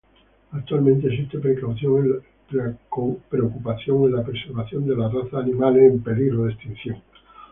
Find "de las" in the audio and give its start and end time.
4.87-5.13